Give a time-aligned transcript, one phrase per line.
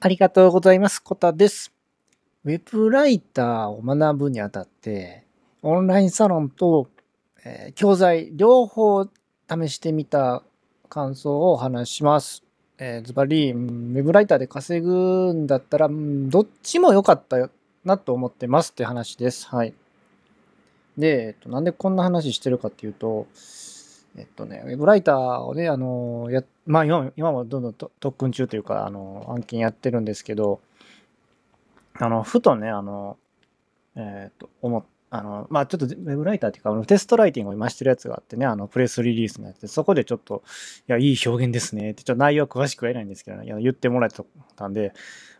[0.00, 1.00] ありがとうございます。
[1.00, 1.72] コタです。
[2.44, 5.24] ウェブライターを学ぶにあたって、
[5.60, 6.88] オンラインサロンと、
[7.44, 10.44] えー教材両方試してみた
[10.88, 12.44] 感想をお話します。
[12.78, 17.50] えズバリ、ウェブライターで稼ぐんだったら、どっちも良かった
[17.84, 19.48] なと思ってますって話です。
[19.48, 19.74] はい。
[20.96, 23.26] で、えっと、なんでこんな話してるかっていうと、
[24.16, 30.60] えっとね、ウェブライターをね、あの、や、まあ今今もどんどんと特訓中というか、あの、案件やってるんですけど、
[31.94, 33.16] あの、ふとね、あの、
[33.96, 40.42] えっと、思っあの、まあちょっとウェブライターっていうか、テストライティングを今してるやつがあってね、あの、プレスリリースのやつで、そこでちょっと、
[40.88, 44.10] いや、いい表現ですねって、ちょっと内容は詳しくは言えないんですけど、いや言ってもらえ
[44.56, 44.92] たんで、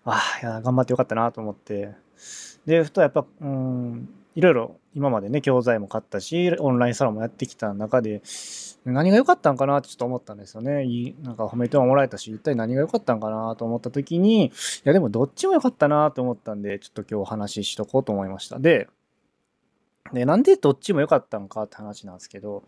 [0.05, 1.95] ああ、いや、頑張ってよかったなと思って、
[2.65, 8.23] で、ふとやっぱ、うん、いろいろ今までね、教材も買ったし、オンラインサロンもやってきた中で、
[8.93, 10.85] 何が良かったんかなってちょっと思ったんですよね。
[11.23, 14.51] なんか褒めてもらえたし、一体何が良かったんかなと思った時に、い
[14.85, 18.59] やでもどっちも良かったなと思ったんで、ちょっと今日お話ししとこうと思いました。
[18.59, 18.89] で、
[20.13, 22.65] で、なんでどっちも良かったのかって話なんですけど、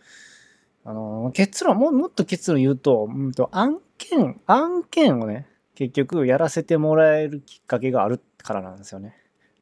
[0.85, 9.17] あの、結論、ももっと結論言うと、うんと、案件、案件をね、結局やらせてもらえるきっかけがあるからなんですよね。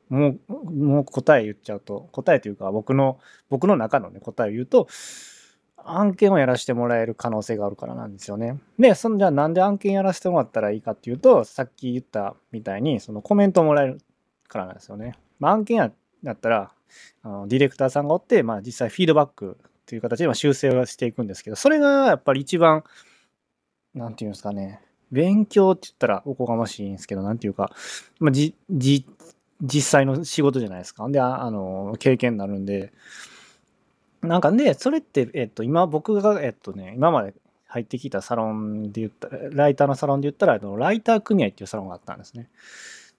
[0.09, 3.19] もう、もう答え言っちゃうと、答えというか僕の、
[3.51, 4.89] 僕の中のね、答えを言うと、
[5.85, 8.59] 案件をやらせてもらえる可能性があるからなんですよね。
[8.79, 13.99] で、そのじゃあなんで案件やらせてもらったらいいかっていうと、さっき言ったみたいに、そのコメントをもらえる
[14.49, 15.15] からなんですよね。
[15.39, 16.73] まあ、案件やったら、
[17.23, 22.85] あのディレクターさんがおって、まあ実際フィードバックという形でま修正をしていくんですけど、それがやっぱり一番、
[23.95, 27.73] なんていうんですかね、勉強って言ったらおこがましいんですけど、なんていうか、
[28.21, 29.07] まあ、じ、じ、
[29.63, 31.09] 実際の仕事じゃないですか。
[31.09, 32.93] で、あの、経験になるんで、
[34.23, 37.35] なんかで、それって、えっと、今僕が、えっとね、今まで
[37.67, 42.49] 入ってきたサロンで言った、ライターのサロンで言ったら、あのライター組合っていうサロンがあったんですね。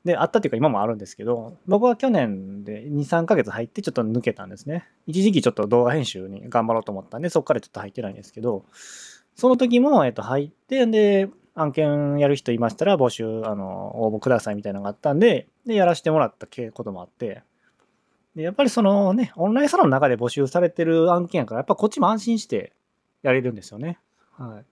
[0.06, 4.88] で、あったっていうか今もあるんですけど、僕は去年で2、3ヶ月入ってちょっと抜けたんですね。
[5.08, 8.66] 一時期ちょっと動画編集に頑張ろうと思ったんで、そこからちょっと入ってないんですけど、
[9.36, 17.44] その時も、えっと、入って、で、案件やる人いましたら募集、あの、応募くださいみたいなのがあったんで、で、やらせてもらったこともあって、
[18.44, 22.74] やっぱりそのね、オンラインサロンの中で募集されてる案件やから、やっぱこっちも安心して
[23.22, 24.00] やれるんですよね。
[24.38, 24.66] はい。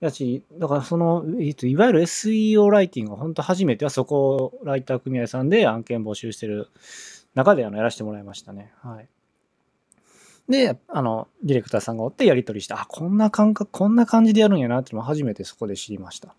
[0.00, 6.68] だし、だからその、いわゆる SEO ライティング本当初めてはそこを、ライター組合さんで案件募集してる
[7.34, 8.72] 中であのやらせてもらいましたね。
[8.82, 9.08] はい。
[10.48, 16.34] で、あの、ディレクターさんがおってやり取りして、あ、こんな感覚、こんな感じでやるんやなっていうのを初めてそこで知りました。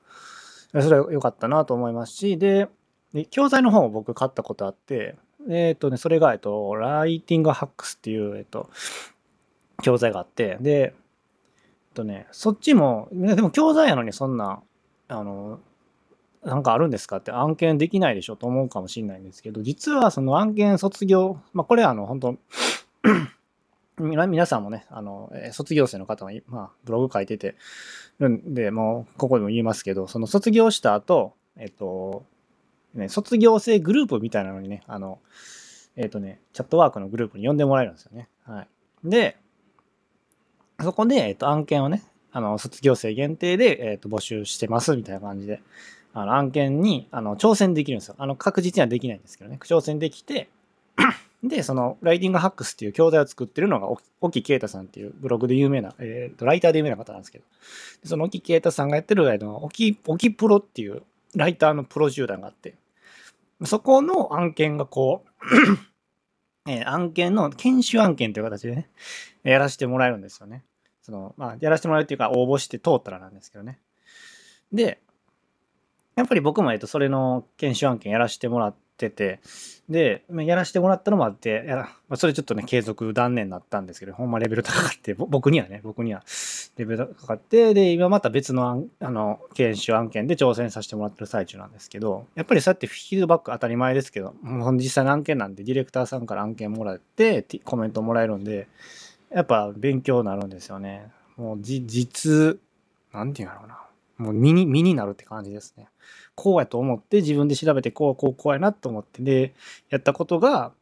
[0.81, 2.67] それは良かったなと思いますし、で、
[3.13, 5.15] で教材の方を僕買ったことあって、
[5.49, 8.69] えっ、とね、それが、えっと、ライティングハックスっていう、えっと、
[9.83, 14.61] 教材があって、で、えっとね、そっちも、でも教材やのにそんな、
[15.07, 15.59] あの、
[16.43, 22.37] なんかあるんですかって案件できないでしょと思うかもしれないんですけど、実はその案件卒業、まあこれはあの、本当
[23.97, 27.55] 皆皆さんもね、あの、卒業生の方も、まあ、ブログ書いてて
[28.19, 32.25] るんで、もう、ここでも言いますけど、その卒業した後、えっと、
[32.95, 35.19] ね、卒業生グループみたいなのにね、あの、
[35.95, 38.27] えっとね、チャットワークのグループに呼んでもらえるんですよね。
[38.45, 38.67] はい。
[39.03, 39.37] で、
[40.81, 45.61] そこで、えっと、案件をね、あの、卒業生限定で、えっと、募集してます、みたいな感じで、
[46.13, 48.15] あの、案件に、あの、挑戦できるんですよ。
[48.17, 50.49] あの、確実にはできないんですけどね、挑戦できて、
[51.43, 53.87] で、その、ライティングハックスっていう教材を作ってるのが、
[54.19, 57.45] 沖啓太さんっていうブログで有名な、えっ、と、ライターで有名な方なんですけど、
[58.03, 61.03] その沖啓太さんがやってる、あの、沖、沖プロっていう
[61.35, 62.75] ライターのプロ集団があって、
[63.63, 65.29] そこの案件がこう、
[66.69, 68.89] えー案件の研修案件という形でね、
[69.43, 70.63] やらせてもらえるんですよね。
[71.01, 73.79] その、まあ、やらせてもらえるっていうか、応募して通ったらなんですけどね。
[74.73, 74.99] で、
[76.15, 79.39] やっぱり僕も、えっと、それの研修案件やらせてもらってて、
[79.87, 86.23] で、やらせてもらったのもあって、やらまあ、それちょっとね、継続断念になったんですけど、ほんまレベル高かって、僕にはね、僕には
[86.77, 98.67] レベル高かかって、で、今また別のあの、研修案件で挑戦させてもらってる最中なんですけど、やっぱりそうやってフィードバック当たり前ですけど、もう実際の案件なんで、ディレクターさんから案件もらって、コメントもらえるんで、
[99.31, 101.11] やっぱ勉強になるんですよね。
[101.37, 102.59] もう、じ、実、
[103.13, 103.79] なんていうんだろうな。
[104.17, 105.87] もう身に、身になるって感じですね。
[106.35, 109.53] こうやと思って自分で調べてこうこうこうやなと思ってで
[109.89, 110.73] やったことが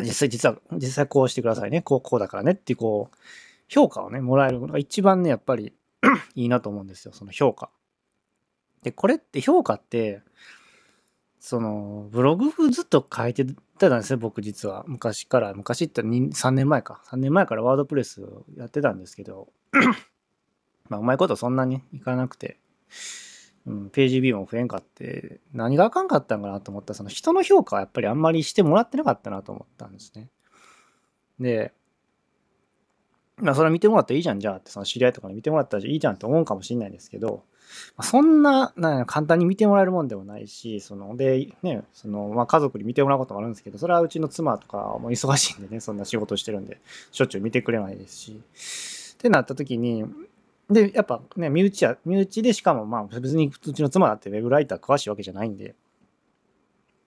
[0.00, 3.16] 実際実は実際こうしてくださいねこうこうだからねってこう
[3.68, 5.72] 評価をねもらえるのが一番ねやっぱり
[6.34, 7.70] いいなと思うんですよその評価。
[8.82, 10.22] でこれって評価って
[11.40, 13.44] そのブログずっと書いて
[13.78, 14.84] たんですね僕実は。
[14.86, 15.54] 昔から。
[15.54, 17.02] 昔って3年前か。
[17.06, 18.22] 3年前からワードプレス
[18.56, 19.48] やってたんですけど。
[20.88, 22.58] まあうまいことそんなにいかなくて。
[23.66, 30.30] うん、ページビューも増えんかって、何があかんかったんかなと思ったら、その人の評価はやっぱりあんまりしてもらってなかったなと思ったんですね。
[31.38, 31.74] で、
[33.40, 37.44] まあそれは見てもらったらいいじゃん、じゃあって、その知り合いとかに見てもらったらいいじゃんって思うかもしれないですけど、
[37.96, 46.80] まあ、そんな、な簡単に見てもらえるもんでもないし、その、で、ね、その、まあ家族に見てもらうこともあるんですけど、それはうちの妻とかも忙しいんでね、 そんな仕事してるんで、
[47.12, 48.40] しょっちゅう見てくれないですし、
[49.14, 50.04] ってなった時に、
[50.70, 55.74] で、やっぱね、身内や、身内でしかもまあ別にうちの妻だってウェブライター詳しいわけじゃないんで、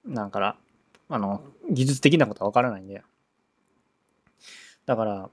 [0.07, 0.57] だから、
[1.10, 3.04] あの、技術的なことはわからないんで。
[4.86, 5.30] だから、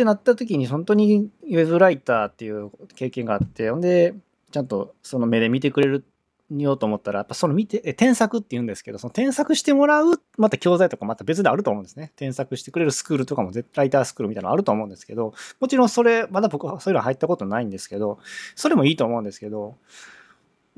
[0.00, 4.14] ってなった時に本当にウェブライターっていう経験があって、ほんで、
[4.50, 6.04] ちゃんとその目で見てくれる
[6.50, 12.12] ようと思ったら、やっぱその見て、添削って言うんですけど、その添削してもらう、また教材とかまた別であると思うんですね。
[12.16, 18.20] 添削してくれるスクールとかも、ライタースクールみたいなのあると思うんですけど、もちろんそれ、まだ僕はそういうの入ったことないんですけど、
[18.56, 19.76] それもいいと思うんですけど、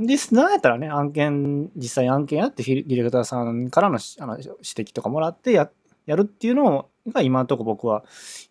[0.00, 5.70] で、なんやったらね、案件、実際案件やって、ディレクターさんからのあの指摘とかもらってや、
[6.06, 8.04] やるっていうのをが今のとこ僕は、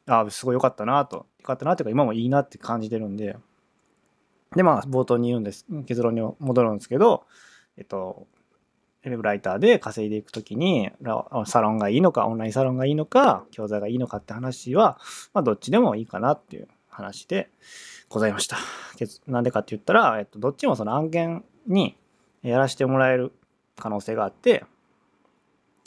[0.07, 3.37] ああ、すごい良かったなと、良かったなというか、今もいいなって感じてるんで、
[4.55, 7.25] で、まあ、冒頭に言うんです、結論に戻るんですけど、
[7.77, 8.27] えっと、
[9.03, 10.91] ウェブライターで稼いでいくときに、
[11.45, 14.99] サロンがいいのか、オンラインサロンがいいのか、教材がいいのかって話は、
[15.33, 17.49] まあ、どっちでもいいかなっていう話で
[18.09, 18.57] ございました。
[19.25, 21.97] なんでかって言ったら、えっと、どっちもその案件に
[22.43, 23.31] やらせてもらえる
[23.77, 24.65] 可能性があって、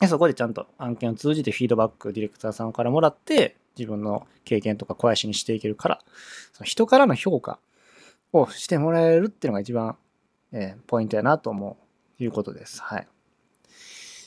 [0.04, 6.00] でそこでちゃんと案件を通じてフィードバックディレクターさんからもらって、自分の経験とか肥やしにしていけるから、
[6.52, 7.58] その人からの評価
[8.32, 9.96] をしてもらえるっていうのが一番、
[10.52, 11.78] えー、ポイントやなと思
[12.18, 12.80] う、いうことです。
[12.82, 13.08] はい。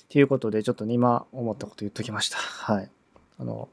[0.09, 2.37] ということで、ちょっと、今思ったこと言っときました。
[2.37, 2.89] はい。
[3.39, 3.69] あの、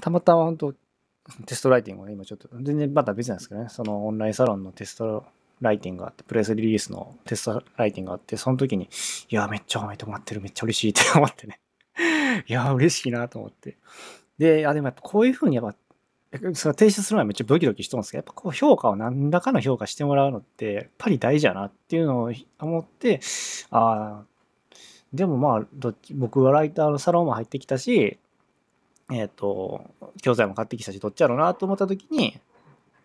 [0.00, 0.74] たまたま本当
[1.46, 5.24] テストライティングをね、今ちょっと、全然また別なんですけどね、そのオンラインサロンのテスト
[5.62, 8.90] ライティングがあって、プレスリリースのテストライティングがあって、その時に、
[9.30, 11.60] いや、めっちゃ褒めてもらってる、めっちゃ嬉しいって思ってね。
[12.46, 13.78] いや、嬉しいなと思って。
[14.38, 15.76] で、あ、でもやっぱこういうふうにやっぱ
[16.54, 23.20] それ提出するのはめっちゃドキドキしとるんですけど、やっぱこう評価を何らかの評価してもらうのって、やっぱり大事やなっていうのを思って、
[23.70, 24.24] ああ、
[25.12, 28.18] でもまあ、どっち、僕はライターのサロンも入ってきたし、
[29.12, 29.84] えっ、ー、と、
[30.22, 32.40] 教材も買ってきたし、どっちやろうなと思った時に、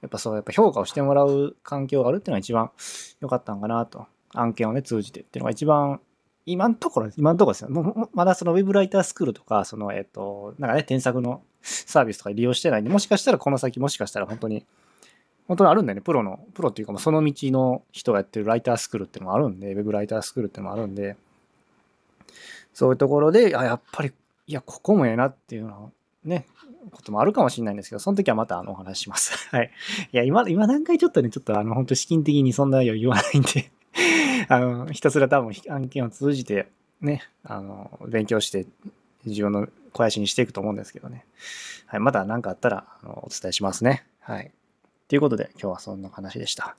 [0.01, 2.71] やっぱそう、やっぱ評価をしてもらう環境があるっていうのが一番
[3.19, 4.07] 良かったんかなと。
[4.33, 5.99] 案件をね、通じてっていうのが一番
[6.47, 7.69] 今のところ、今のところですよ。
[7.69, 14.65] もうまだそのウェブライタースクールとか、その、えっ、と、なんかね、添削のサービスとか利用してないんで、もしかしたらこの先もしかしたら本当に、
[15.49, 16.01] 本当にあるんだよね。
[16.01, 21.17] プロの、プロっていうか、その道の人がやってるライタースクールっていうのもあるんで、ウェブライタースクールっていうのもあるんで、
[22.73, 24.13] そういうところで、あ、やっぱり、
[24.47, 25.89] いや、ここもええなっていうのは、
[26.23, 26.45] ね、
[26.91, 29.47] こともあるかもしれないんですけど、その時はまたあのお話します。
[29.55, 29.71] はい。
[30.11, 33.71] いや、今、今段階ちょっとね、ちょっとあの、本当資金的にそんな余裕はないんで
[34.49, 36.69] あの、ひたすら多分案件を通じて
[37.01, 38.65] ね、あの、勉強して
[39.25, 39.67] 自分の
[39.97, 41.25] 肥やしにしていくと思うんですけどね。
[41.85, 44.05] はい、また何かあったらあのお伝えしますね。
[44.19, 44.51] はい。
[45.07, 46.75] ということで今日はそんな話でした。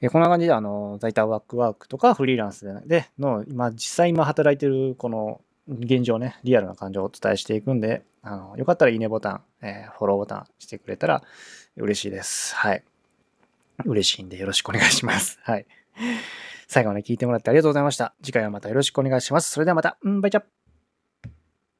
[0.00, 11.22] えこんな感じであの在宅ワークワークとかフリーランスでの今実際今働いてるこの現状ね、リアルな感情をお伝えしていくんで、あのよかったらいいねボタン、えー、フォローボタンしてくれたら
[11.76, 12.54] 嬉しいです。
[12.54, 12.82] はい。
[13.84, 15.38] 嬉しいんでよろしくお願いします。
[15.42, 15.66] はい。
[16.66, 18.14] 最後まで聞いてもらってありがとうございました。
[18.22, 19.50] 次回はまたよろしくお願いします。
[19.50, 20.42] それではまた、うん、バイチャ